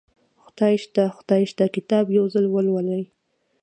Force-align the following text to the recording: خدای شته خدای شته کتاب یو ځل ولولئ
خدای 0.43 0.75
شته 0.83 1.03
خدای 1.17 1.43
شته 1.51 1.65
کتاب 1.75 2.05
یو 2.17 2.25
ځل 2.33 2.45
ولولئ 2.49 3.03